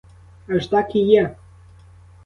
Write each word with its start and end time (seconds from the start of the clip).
Аж 0.47 0.67
так 0.67 0.95
і 0.95 0.99
є!!. 0.99 1.35